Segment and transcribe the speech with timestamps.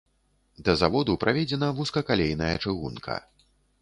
[0.69, 3.19] Да заводу праведзена вузкакалейная чыгунка.